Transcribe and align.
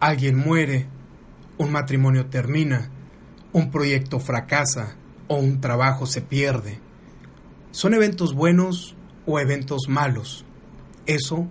alguien 0.00 0.36
muere, 0.36 0.86
un 1.58 1.72
matrimonio 1.72 2.26
termina, 2.26 2.90
un 3.52 3.70
proyecto 3.70 4.20
fracasa 4.20 4.96
o 5.26 5.36
un 5.36 5.60
trabajo 5.60 6.06
se 6.06 6.20
pierde. 6.20 6.78
Son 7.70 7.94
eventos 7.94 8.34
buenos 8.34 8.94
o 9.26 9.38
eventos 9.40 9.88
malos. 9.88 10.44
Eso 11.06 11.48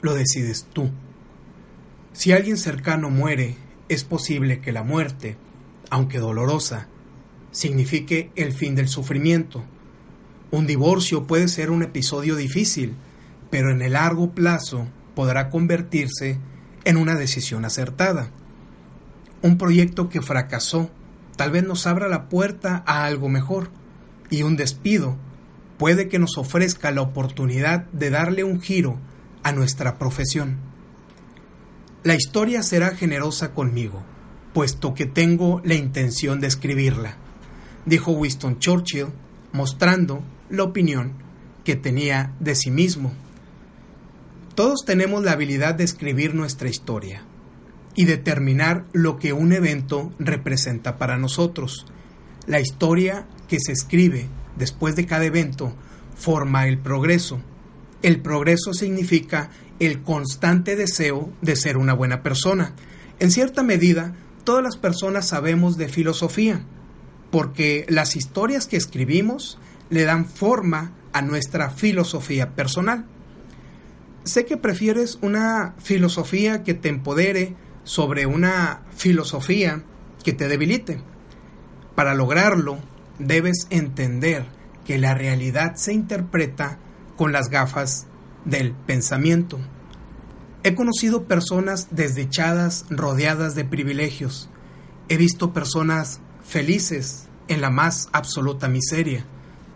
lo 0.00 0.14
decides 0.14 0.66
tú. 0.72 0.90
Si 2.12 2.32
alguien 2.32 2.56
cercano 2.56 3.10
muere, 3.10 3.56
es 3.88 4.04
posible 4.04 4.60
que 4.60 4.72
la 4.72 4.82
muerte, 4.82 5.36
aunque 5.90 6.18
dolorosa, 6.18 6.88
signifique 7.50 8.30
el 8.36 8.52
fin 8.52 8.74
del 8.74 8.88
sufrimiento. 8.88 9.64
Un 10.50 10.66
divorcio 10.66 11.26
puede 11.26 11.48
ser 11.48 11.70
un 11.70 11.82
episodio 11.82 12.36
difícil, 12.36 12.94
pero 13.50 13.70
en 13.70 13.82
el 13.82 13.94
largo 13.94 14.30
plazo 14.30 14.88
podrá 15.14 15.50
convertirse 15.50 16.30
en 16.30 16.40
una 16.96 17.14
decisión 17.14 17.64
acertada. 17.64 18.30
Un 19.42 19.58
proyecto 19.58 20.08
que 20.08 20.22
fracasó 20.22 20.90
tal 21.36 21.50
vez 21.50 21.64
nos 21.64 21.86
abra 21.86 22.08
la 22.08 22.28
puerta 22.28 22.82
a 22.86 23.04
algo 23.04 23.28
mejor 23.28 23.70
y 24.30 24.42
un 24.42 24.56
despido 24.56 25.16
puede 25.78 26.08
que 26.08 26.18
nos 26.18 26.36
ofrezca 26.36 26.90
la 26.90 27.02
oportunidad 27.02 27.84
de 27.92 28.10
darle 28.10 28.44
un 28.44 28.60
giro 28.60 28.98
a 29.42 29.52
nuestra 29.52 29.98
profesión. 29.98 30.56
La 32.02 32.14
historia 32.14 32.62
será 32.62 32.96
generosa 32.96 33.52
conmigo, 33.52 34.02
puesto 34.52 34.94
que 34.94 35.06
tengo 35.06 35.60
la 35.64 35.74
intención 35.74 36.40
de 36.40 36.48
escribirla, 36.48 37.16
dijo 37.86 38.12
Winston 38.12 38.58
Churchill, 38.58 39.06
mostrando 39.52 40.22
la 40.50 40.64
opinión 40.64 41.12
que 41.64 41.76
tenía 41.76 42.34
de 42.40 42.54
sí 42.54 42.70
mismo. 42.70 43.12
Todos 44.58 44.84
tenemos 44.84 45.22
la 45.22 45.30
habilidad 45.30 45.76
de 45.76 45.84
escribir 45.84 46.34
nuestra 46.34 46.68
historia 46.68 47.22
y 47.94 48.06
determinar 48.06 48.86
lo 48.92 49.16
que 49.16 49.32
un 49.32 49.52
evento 49.52 50.12
representa 50.18 50.98
para 50.98 51.16
nosotros. 51.16 51.86
La 52.48 52.58
historia 52.58 53.28
que 53.46 53.58
se 53.64 53.70
escribe 53.70 54.26
después 54.56 54.96
de 54.96 55.06
cada 55.06 55.26
evento 55.26 55.76
forma 56.16 56.66
el 56.66 56.76
progreso. 56.76 57.40
El 58.02 58.20
progreso 58.20 58.74
significa 58.74 59.50
el 59.78 60.02
constante 60.02 60.74
deseo 60.74 61.32
de 61.40 61.54
ser 61.54 61.76
una 61.76 61.92
buena 61.92 62.24
persona. 62.24 62.74
En 63.20 63.30
cierta 63.30 63.62
medida, 63.62 64.16
todas 64.42 64.64
las 64.64 64.76
personas 64.76 65.28
sabemos 65.28 65.76
de 65.76 65.88
filosofía, 65.88 66.64
porque 67.30 67.86
las 67.88 68.16
historias 68.16 68.66
que 68.66 68.76
escribimos 68.76 69.56
le 69.88 70.02
dan 70.02 70.26
forma 70.26 70.94
a 71.12 71.22
nuestra 71.22 71.70
filosofía 71.70 72.56
personal. 72.56 73.06
Sé 74.28 74.44
que 74.44 74.58
prefieres 74.58 75.18
una 75.22 75.74
filosofía 75.78 76.62
que 76.62 76.74
te 76.74 76.90
empodere 76.90 77.56
sobre 77.84 78.26
una 78.26 78.82
filosofía 78.94 79.82
que 80.22 80.34
te 80.34 80.48
debilite. 80.48 81.00
Para 81.94 82.12
lograrlo, 82.12 82.78
debes 83.18 83.66
entender 83.70 84.44
que 84.84 84.98
la 84.98 85.14
realidad 85.14 85.76
se 85.76 85.94
interpreta 85.94 86.78
con 87.16 87.32
las 87.32 87.48
gafas 87.48 88.06
del 88.44 88.72
pensamiento. 88.72 89.58
He 90.62 90.74
conocido 90.74 91.24
personas 91.24 91.88
desdichadas 91.90 92.84
rodeadas 92.90 93.54
de 93.54 93.64
privilegios. 93.64 94.50
He 95.08 95.16
visto 95.16 95.54
personas 95.54 96.20
felices 96.44 97.28
en 97.48 97.62
la 97.62 97.70
más 97.70 98.10
absoluta 98.12 98.68
miseria. 98.68 99.24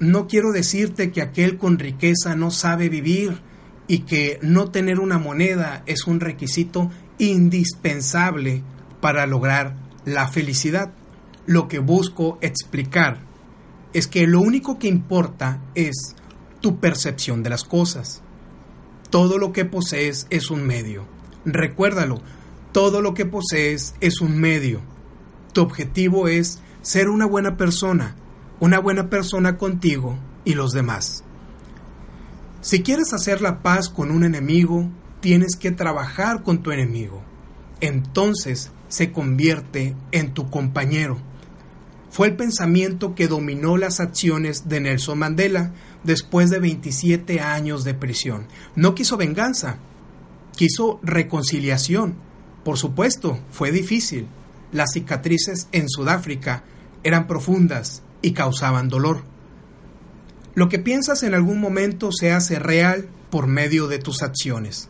No 0.00 0.26
quiero 0.26 0.52
decirte 0.52 1.12
que 1.12 1.22
aquel 1.22 1.56
con 1.56 1.78
riqueza 1.78 2.36
no 2.36 2.50
sabe 2.50 2.90
vivir 2.90 3.40
y 3.86 4.00
que 4.00 4.38
no 4.42 4.70
tener 4.70 5.00
una 5.00 5.18
moneda 5.18 5.82
es 5.86 6.06
un 6.06 6.20
requisito 6.20 6.90
indispensable 7.18 8.62
para 9.00 9.26
lograr 9.26 9.76
la 10.04 10.28
felicidad. 10.28 10.92
Lo 11.46 11.68
que 11.68 11.78
busco 11.78 12.38
explicar 12.40 13.20
es 13.92 14.06
que 14.06 14.26
lo 14.26 14.40
único 14.40 14.78
que 14.78 14.88
importa 14.88 15.60
es 15.74 16.16
tu 16.60 16.80
percepción 16.80 17.42
de 17.42 17.50
las 17.50 17.64
cosas. 17.64 18.22
Todo 19.10 19.38
lo 19.38 19.52
que 19.52 19.64
posees 19.64 20.26
es 20.30 20.50
un 20.50 20.66
medio. 20.66 21.06
Recuérdalo, 21.44 22.22
todo 22.72 23.02
lo 23.02 23.14
que 23.14 23.26
posees 23.26 23.94
es 24.00 24.20
un 24.20 24.38
medio. 24.38 24.80
Tu 25.52 25.60
objetivo 25.60 26.26
es 26.26 26.60
ser 26.82 27.08
una 27.08 27.26
buena 27.26 27.56
persona, 27.56 28.16
una 28.58 28.78
buena 28.78 29.10
persona 29.10 29.56
contigo 29.58 30.18
y 30.44 30.54
los 30.54 30.72
demás. 30.72 31.22
Si 32.64 32.82
quieres 32.82 33.12
hacer 33.12 33.42
la 33.42 33.60
paz 33.62 33.90
con 33.90 34.10
un 34.10 34.24
enemigo, 34.24 34.88
tienes 35.20 35.54
que 35.54 35.70
trabajar 35.70 36.42
con 36.42 36.62
tu 36.62 36.70
enemigo. 36.70 37.22
Entonces 37.82 38.70
se 38.88 39.12
convierte 39.12 39.94
en 40.12 40.32
tu 40.32 40.48
compañero. 40.48 41.18
Fue 42.08 42.26
el 42.28 42.36
pensamiento 42.36 43.14
que 43.14 43.28
dominó 43.28 43.76
las 43.76 44.00
acciones 44.00 44.66
de 44.66 44.80
Nelson 44.80 45.18
Mandela 45.18 45.74
después 46.04 46.48
de 46.48 46.58
27 46.58 47.38
años 47.40 47.84
de 47.84 47.92
prisión. 47.92 48.46
No 48.76 48.94
quiso 48.94 49.18
venganza, 49.18 49.76
quiso 50.56 51.00
reconciliación. 51.02 52.14
Por 52.64 52.78
supuesto, 52.78 53.40
fue 53.50 53.72
difícil. 53.72 54.26
Las 54.72 54.92
cicatrices 54.94 55.68
en 55.72 55.90
Sudáfrica 55.90 56.64
eran 57.02 57.26
profundas 57.26 58.02
y 58.22 58.32
causaban 58.32 58.88
dolor. 58.88 59.33
Lo 60.54 60.68
que 60.68 60.78
piensas 60.78 61.24
en 61.24 61.34
algún 61.34 61.60
momento 61.60 62.10
se 62.12 62.32
hace 62.32 62.60
real 62.60 63.08
por 63.30 63.48
medio 63.48 63.88
de 63.88 63.98
tus 63.98 64.22
acciones. 64.22 64.88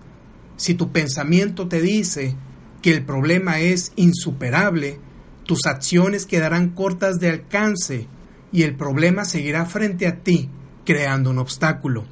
Si 0.56 0.74
tu 0.74 0.92
pensamiento 0.92 1.68
te 1.68 1.80
dice 1.80 2.36
que 2.82 2.92
el 2.92 3.04
problema 3.04 3.60
es 3.60 3.92
insuperable, 3.96 5.00
tus 5.44 5.64
acciones 5.64 6.26
quedarán 6.26 6.70
cortas 6.70 7.18
de 7.18 7.30
alcance 7.30 8.08
y 8.52 8.62
el 8.62 8.76
problema 8.76 9.24
seguirá 9.24 9.64
frente 9.64 10.06
a 10.06 10.22
ti, 10.22 10.50
creando 10.84 11.30
un 11.30 11.38
obstáculo. 11.38 12.04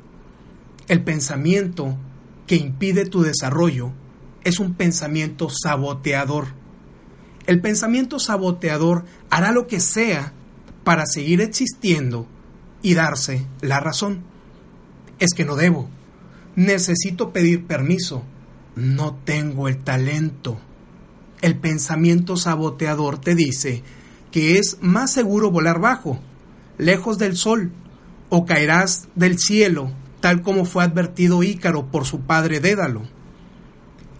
El 0.89 1.05
pensamiento 1.05 1.99
que 2.47 2.57
impide 2.57 3.05
tu 3.05 3.21
desarrollo 3.21 3.93
es 4.45 4.61
un 4.61 4.75
pensamiento 4.75 5.51
saboteador. 5.51 6.49
El 7.47 7.61
pensamiento 7.61 8.19
saboteador 8.19 9.05
hará 9.29 9.53
lo 9.53 9.67
que 9.67 9.79
sea 9.79 10.33
para 10.85 11.05
seguir 11.05 11.43
existiendo 11.43 12.27
y 12.83 12.95
darse 12.95 13.47
la 13.61 13.81
razón. 13.81 14.23
Es 15.19 15.35
que 15.35 15.45
no 15.45 15.57
debo. 15.57 15.89
Necesito 16.57 17.33
pedir 17.33 17.67
permiso. 17.67 18.25
No 18.75 19.15
tengo 19.25 19.69
el 19.69 19.79
talento. 19.79 20.59
El 21.41 21.57
pensamiento 21.57 22.37
saboteador 22.37 23.19
te 23.19 23.35
dice 23.35 23.83
que 24.31 24.59
es 24.59 24.79
más 24.81 25.13
seguro 25.13 25.51
volar 25.51 25.81
bajo, 25.81 26.19
lejos 26.79 27.19
del 27.19 27.37
sol, 27.37 27.71
o 28.29 28.47
caerás 28.47 29.09
del 29.15 29.39
cielo, 29.39 29.93
tal 30.21 30.41
como 30.41 30.65
fue 30.65 30.85
advertido 30.85 31.43
Ícaro 31.43 31.87
por 31.91 32.07
su 32.07 32.21
padre 32.21 32.61
Dédalo. 32.61 33.03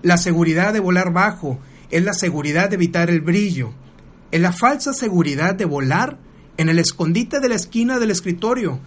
La 0.03 0.19
seguridad 0.19 0.73
de 0.75 0.81
volar 0.81 1.13
bajo 1.13 1.59
es 1.91 2.05
la 2.05 2.13
seguridad 2.13 2.69
de 2.69 2.75
evitar 2.75 3.09
el 3.09 3.21
brillo, 3.23 3.73
es 4.31 4.41
la 4.41 4.53
falsa 4.53 4.93
seguridad 4.93 5.55
de 5.55 5.65
volar 5.65 6.19
en 6.57 6.69
el 6.69 6.79
escondite 6.79 7.41
de 7.41 7.49
la 7.49 7.55
esquina 7.55 7.99
del 7.99 8.11
escritorio, 8.11 8.79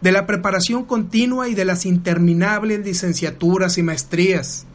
de 0.00 0.12
la 0.12 0.26
preparación 0.26 0.84
continua 0.84 1.48
y 1.48 1.54
de 1.54 1.64
las 1.64 1.84
interminables 1.86 2.84
licenciaturas 2.84 3.78
y 3.78 3.82
maestrías. 3.82 4.66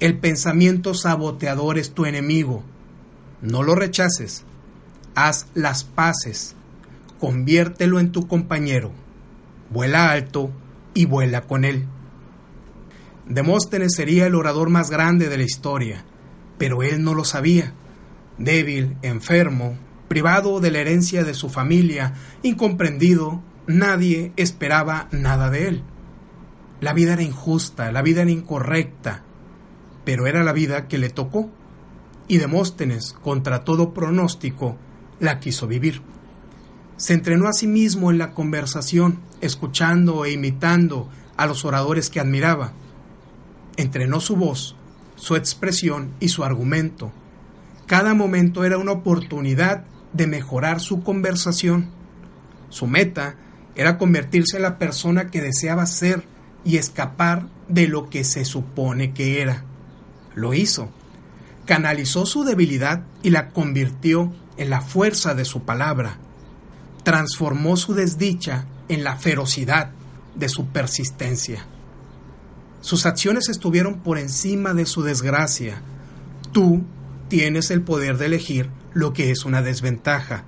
El 0.00 0.18
pensamiento 0.18 0.92
saboteador 0.94 1.78
es 1.78 1.92
tu 1.92 2.04
enemigo. 2.04 2.62
No 3.40 3.62
lo 3.62 3.74
rechaces. 3.74 4.44
Haz 5.14 5.46
las 5.54 5.84
paces. 5.84 6.56
Conviértelo 7.18 8.00
en 8.00 8.12
tu 8.12 8.26
compañero. 8.26 8.92
Vuela 9.70 10.10
alto 10.10 10.50
y 10.92 11.06
vuela 11.06 11.42
con 11.42 11.64
él. 11.64 11.86
Demóstenes 13.26 13.94
sería 13.94 14.26
el 14.26 14.34
orador 14.34 14.68
más 14.68 14.90
grande 14.90 15.30
de 15.30 15.38
la 15.38 15.44
historia, 15.44 16.04
pero 16.58 16.82
él 16.82 17.02
no 17.02 17.14
lo 17.14 17.24
sabía. 17.24 17.72
Débil, 18.36 18.96
enfermo, 19.00 19.78
privado 20.08 20.60
de 20.60 20.70
la 20.70 20.78
herencia 20.78 21.24
de 21.24 21.34
su 21.34 21.48
familia, 21.48 22.14
incomprendido, 22.42 23.42
nadie 23.66 24.32
esperaba 24.36 25.08
nada 25.10 25.50
de 25.50 25.68
él. 25.68 25.82
La 26.80 26.92
vida 26.92 27.14
era 27.14 27.22
injusta, 27.22 27.90
la 27.92 28.02
vida 28.02 28.22
era 28.22 28.30
incorrecta, 28.30 29.22
pero 30.04 30.26
era 30.26 30.44
la 30.44 30.52
vida 30.52 30.86
que 30.86 30.98
le 30.98 31.08
tocó, 31.08 31.50
y 32.28 32.38
Demóstenes, 32.38 33.12
contra 33.12 33.64
todo 33.64 33.92
pronóstico, 33.94 34.76
la 35.20 35.40
quiso 35.40 35.66
vivir. 35.66 36.02
Se 36.96 37.12
entrenó 37.12 37.48
a 37.48 37.52
sí 37.52 37.66
mismo 37.66 38.10
en 38.10 38.18
la 38.18 38.32
conversación, 38.32 39.20
escuchando 39.40 40.24
e 40.24 40.32
imitando 40.32 41.08
a 41.36 41.46
los 41.46 41.64
oradores 41.64 42.08
que 42.08 42.20
admiraba. 42.20 42.72
Entrenó 43.76 44.20
su 44.20 44.36
voz, 44.36 44.76
su 45.16 45.36
expresión 45.36 46.12
y 46.20 46.28
su 46.28 46.44
argumento. 46.44 47.12
Cada 47.86 48.14
momento 48.14 48.64
era 48.64 48.78
una 48.78 48.92
oportunidad 48.92 49.84
de 50.14 50.26
mejorar 50.26 50.80
su 50.80 51.02
conversación. 51.02 51.90
Su 52.70 52.86
meta 52.86 53.34
era 53.76 53.98
convertirse 53.98 54.56
en 54.56 54.62
la 54.62 54.78
persona 54.78 55.30
que 55.30 55.42
deseaba 55.42 55.84
ser 55.84 56.24
y 56.64 56.78
escapar 56.78 57.48
de 57.68 57.88
lo 57.88 58.08
que 58.08 58.24
se 58.24 58.44
supone 58.46 59.12
que 59.12 59.42
era. 59.42 59.64
Lo 60.34 60.54
hizo. 60.54 60.88
canalizó 61.66 62.26
su 62.26 62.44
debilidad 62.44 63.04
y 63.22 63.30
la 63.30 63.48
convirtió 63.48 64.34
en 64.58 64.68
la 64.68 64.82
fuerza 64.82 65.34
de 65.34 65.46
su 65.46 65.62
palabra. 65.62 66.18
Transformó 67.04 67.78
su 67.78 67.94
desdicha 67.94 68.66
en 68.88 69.02
la 69.02 69.16
ferocidad 69.16 69.90
de 70.34 70.50
su 70.50 70.66
persistencia. 70.66 71.64
Sus 72.82 73.06
acciones 73.06 73.48
estuvieron 73.48 74.00
por 74.00 74.18
encima 74.18 74.74
de 74.74 74.84
su 74.84 75.02
desgracia. 75.02 75.80
Tú 76.52 76.84
tienes 77.28 77.70
el 77.70 77.80
poder 77.80 78.18
de 78.18 78.26
elegir 78.26 78.68
lo 78.94 79.12
que 79.12 79.30
es 79.30 79.44
una 79.44 79.60
desventaja. 79.60 80.44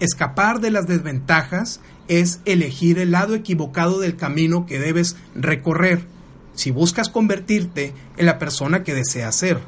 Escapar 0.00 0.60
de 0.60 0.70
las 0.70 0.86
desventajas 0.86 1.80
es 2.08 2.40
elegir 2.44 2.98
el 2.98 3.12
lado 3.12 3.34
equivocado 3.34 4.00
del 4.00 4.16
camino 4.16 4.66
que 4.66 4.78
debes 4.78 5.16
recorrer 5.34 6.06
si 6.54 6.70
buscas 6.70 7.08
convertirte 7.08 7.92
en 8.16 8.26
la 8.26 8.38
persona 8.38 8.82
que 8.82 8.94
deseas 8.94 9.36
ser. 9.36 9.60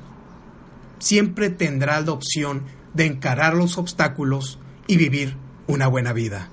Siempre 0.98 1.50
tendrás 1.50 2.06
la 2.06 2.12
opción 2.12 2.62
de 2.94 3.04
encarar 3.06 3.54
los 3.54 3.78
obstáculos 3.78 4.58
y 4.86 4.96
vivir 4.96 5.36
una 5.66 5.86
buena 5.86 6.12
vida. 6.12 6.48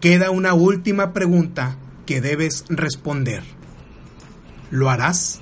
Queda 0.00 0.30
una 0.30 0.54
última 0.54 1.12
pregunta 1.12 1.76
que 2.06 2.20
debes 2.20 2.64
responder. 2.68 3.42
¿Lo 4.70 4.90
harás? 4.90 5.40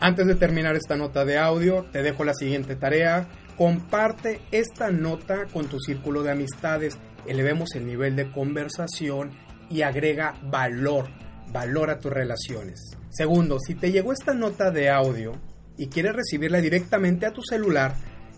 Antes 0.00 0.26
de 0.26 0.34
terminar 0.34 0.76
esta 0.76 0.96
nota 0.96 1.24
de 1.24 1.38
audio, 1.38 1.84
te 1.92 2.02
dejo 2.02 2.24
la 2.24 2.34
siguiente 2.34 2.76
tarea. 2.76 3.28
Comparte 3.56 4.40
esta 4.50 4.90
nota 4.90 5.46
con 5.46 5.66
tu 5.66 5.80
círculo 5.80 6.22
de 6.22 6.32
amistades, 6.32 6.98
elevemos 7.26 7.74
el 7.74 7.86
nivel 7.86 8.14
de 8.14 8.30
conversación 8.30 9.30
y 9.70 9.80
agrega 9.80 10.34
valor, 10.50 11.08
valor 11.52 11.88
a 11.88 11.98
tus 11.98 12.12
relaciones. 12.12 12.96
Segundo, 13.08 13.58
si 13.58 13.74
te 13.74 13.92
llegó 13.92 14.12
esta 14.12 14.34
nota 14.34 14.70
de 14.70 14.90
audio 14.90 15.32
y 15.78 15.86
quieres 15.86 16.14
recibirla 16.14 16.60
directamente 16.60 17.24
a 17.24 17.32
tu 17.32 17.42
celular, 17.42 17.94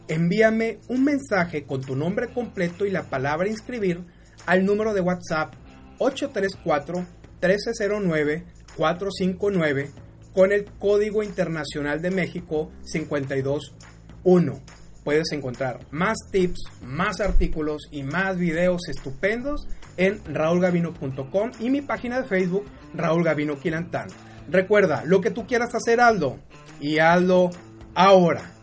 envíame 0.07 0.79
un 0.89 1.03
mensaje 1.03 1.65
con 1.65 1.81
tu 1.81 1.97
nombre 1.97 2.33
completo 2.33 2.87
y 2.87 2.91
la 2.91 3.03
palabra 3.03 3.49
inscribir 3.49 4.05
al 4.47 4.65
número 4.65 4.95
de 4.95 5.01
WhatsApp 5.01 5.53
834 5.99 7.07
1309 7.43 8.45
459 8.77 9.91
con 10.33 10.53
el 10.53 10.65
Código 10.79 11.25
Internacional 11.25 12.01
de 12.01 12.13
México 12.13 12.71
521. 12.93 14.63
Puedes 15.09 15.33
encontrar 15.33 15.81
más 15.91 16.19
tips, 16.31 16.65
más 16.83 17.23
artículos 17.23 17.89
y 17.91 18.03
más 18.03 18.37
videos 18.37 18.91
estupendos 18.91 19.67
en 19.97 20.21
raulgavino.com 20.27 21.51
y 21.61 21.71
mi 21.71 21.81
página 21.81 22.21
de 22.21 22.29
Facebook 22.29 22.67
Raúl 22.93 23.25
Gavino 23.25 23.59
Quilantán. 23.59 24.09
Recuerda, 24.51 25.05
lo 25.07 25.23
que 25.23 25.31
tú 25.31 25.47
quieras 25.47 25.75
hacer, 25.75 26.03
Aldo, 26.03 26.37
y 26.79 26.99
hazlo 26.99 27.49
ahora. 27.95 28.58